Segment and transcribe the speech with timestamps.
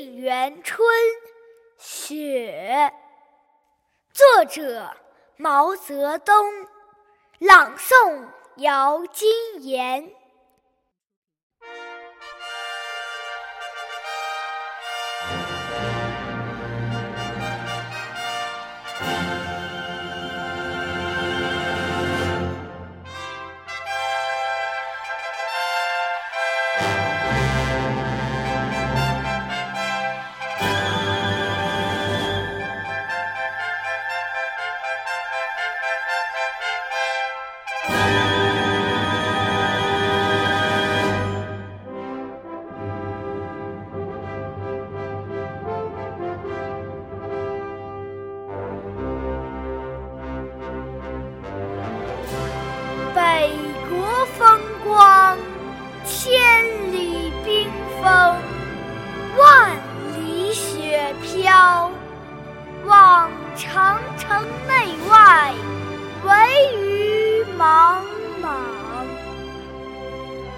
[0.00, 0.80] 沁园春·
[1.76, 2.90] 雪》，
[4.14, 4.96] 作者
[5.36, 6.66] 毛泽东，
[7.38, 8.26] 朗诵
[8.56, 9.30] 姚金
[9.62, 10.10] 岩。
[63.62, 65.52] 长城内外，
[66.24, 66.34] 惟
[66.80, 68.02] 余莽
[68.40, 68.58] 莽。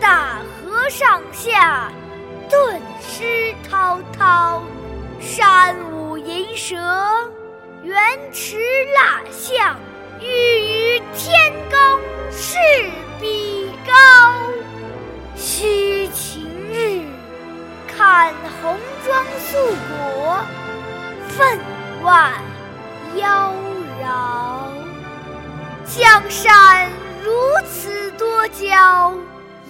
[0.01, 1.91] 大河上下，
[2.49, 4.63] 顿失滔滔。
[5.21, 6.77] 山舞银蛇，
[7.83, 8.01] 原
[8.33, 8.59] 驰
[8.95, 9.77] 蜡象，
[10.21, 12.57] 欲与天公试
[13.21, 13.93] 比高。
[15.35, 17.05] 须晴日，
[17.89, 19.59] 看红装素
[19.89, 20.39] 裹，
[21.31, 21.59] 分
[22.05, 22.33] 外
[26.33, 26.91] 山
[27.23, 27.31] 如
[27.69, 29.13] 此多娇，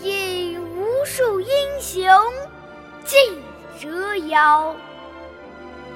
[0.01, 1.49] 引无数英
[1.81, 2.09] 雄
[3.05, 3.43] 竞
[3.81, 4.73] 折腰。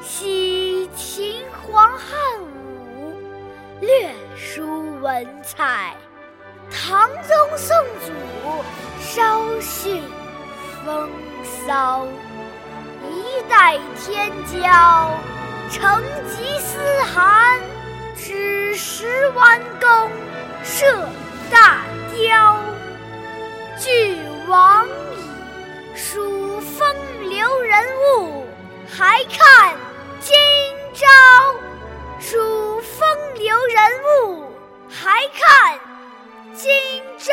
[0.03, 3.15] 惜秦皇汉武，
[3.81, 5.95] 略输文采；
[6.69, 8.13] 唐宗宋祖，
[9.01, 10.03] 稍逊
[10.85, 11.09] 风
[11.45, 12.05] 骚。
[13.09, 15.11] 一代天骄，
[15.71, 16.81] 成吉思
[17.15, 17.61] 汗，
[18.17, 20.11] 只识弯弓
[29.31, 29.75] 看。
[30.21, 30.35] 今
[30.95, 31.07] 朝
[32.19, 34.53] 数风流人物，
[34.89, 35.79] 还看
[36.55, 36.73] 今
[37.19, 37.33] 朝。